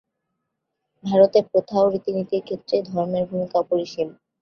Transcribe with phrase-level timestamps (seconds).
[1.03, 4.07] ভারতে প্রথা ও রীতিনীতির ক্ষেত্রে ধর্মের ভূমিকা অপরিসীম।